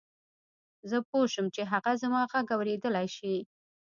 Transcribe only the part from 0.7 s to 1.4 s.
زه پوه